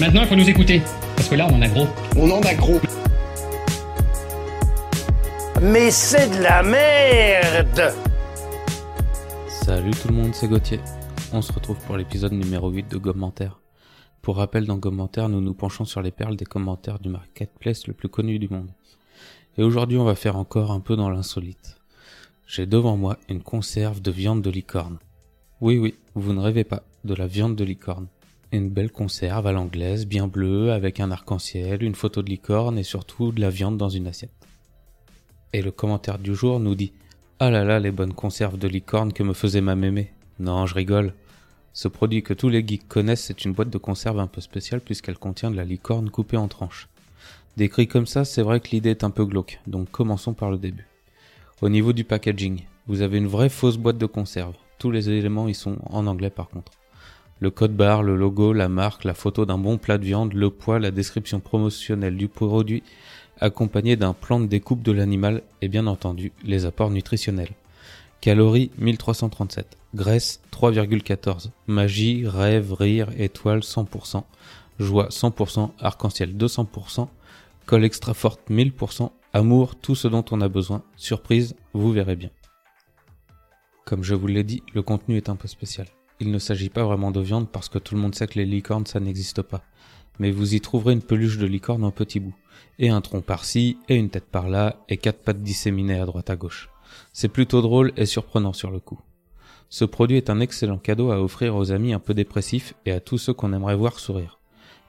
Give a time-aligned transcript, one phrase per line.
[0.00, 0.80] Maintenant, il faut nous écouter.
[1.14, 1.86] Parce que là, on en a gros.
[2.16, 2.80] On en a gros.
[5.60, 7.94] Mais c'est de la merde
[9.46, 10.80] Salut tout le monde, c'est Gauthier.
[11.34, 13.60] On se retrouve pour l'épisode numéro 8 de Commentaire.
[14.22, 17.92] Pour rappel, dans Commentaire, nous nous penchons sur les perles des commentaires du marketplace le
[17.92, 18.70] plus connu du monde.
[19.58, 21.76] Et aujourd'hui, on va faire encore un peu dans l'insolite.
[22.46, 24.96] J'ai devant moi une conserve de viande de licorne.
[25.60, 28.06] Oui, oui, vous ne rêvez pas, de la viande de licorne.
[28.52, 32.82] Une belle conserve à l'anglaise, bien bleue, avec un arc-en-ciel, une photo de licorne et
[32.82, 34.32] surtout de la viande dans une assiette.
[35.52, 36.92] Et le commentaire du jour nous dit
[37.38, 40.12] Ah là là, les bonnes conserves de licorne que me faisait ma mémé.
[40.40, 41.14] Non, je rigole.
[41.72, 44.80] Ce produit que tous les geeks connaissent, c'est une boîte de conserve un peu spéciale
[44.80, 46.88] puisqu'elle contient de la licorne coupée en tranches.
[47.56, 50.58] Décrit comme ça, c'est vrai que l'idée est un peu glauque, donc commençons par le
[50.58, 50.88] début.
[51.62, 54.56] Au niveau du packaging, vous avez une vraie fausse boîte de conserve.
[54.80, 56.72] Tous les éléments y sont en anglais par contre.
[57.40, 60.50] Le code barre, le logo, la marque, la photo d'un bon plat de viande, le
[60.50, 62.82] poids, la description promotionnelle du produit,
[63.40, 67.54] accompagné d'un plan de découpe de l'animal et bien entendu les apports nutritionnels.
[68.20, 74.22] Calories 1337, graisse 3,14, magie, rêve, rire, étoile 100%,
[74.78, 77.08] joie 100%, arc-en-ciel 200%,
[77.64, 82.30] colle extra forte 1000%, amour tout ce dont on a besoin, surprise, vous verrez bien.
[83.86, 85.86] Comme je vous l'ai dit, le contenu est un peu spécial.
[86.20, 88.44] Il ne s'agit pas vraiment de viande parce que tout le monde sait que les
[88.44, 89.62] licornes ça n'existe pas.
[90.18, 92.36] Mais vous y trouverez une peluche de licorne en petits bouts.
[92.78, 96.36] Et un tronc par-ci, et une tête par-là, et quatre pattes disséminées à droite à
[96.36, 96.68] gauche.
[97.14, 99.00] C'est plutôt drôle et surprenant sur le coup.
[99.70, 103.00] Ce produit est un excellent cadeau à offrir aux amis un peu dépressifs et à
[103.00, 104.40] tous ceux qu'on aimerait voir sourire.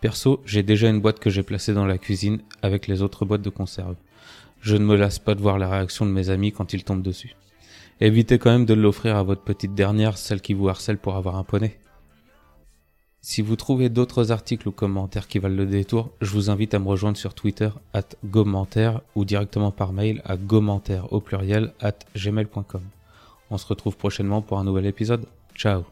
[0.00, 3.42] Perso, j'ai déjà une boîte que j'ai placée dans la cuisine avec les autres boîtes
[3.42, 3.96] de conserve.
[4.60, 7.02] Je ne me lasse pas de voir la réaction de mes amis quand ils tombent
[7.02, 7.34] dessus.
[8.00, 11.36] Évitez quand même de l'offrir à votre petite dernière, celle qui vous harcèle pour avoir
[11.36, 11.78] un poney.
[13.22, 16.78] Si vous trouvez d'autres articles ou commentaires qui valent le détour, je vous invite à
[16.78, 21.98] me rejoindre sur Twitter at commentaire ou directement par mail à commentaire au pluriel at
[22.14, 22.82] gmail.com.
[23.50, 25.26] On se retrouve prochainement pour un nouvel épisode.
[25.56, 25.84] Ciao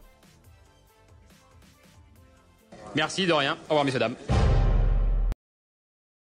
[2.95, 3.57] Merci de rien.
[3.67, 4.15] Au revoir, messieurs, dames.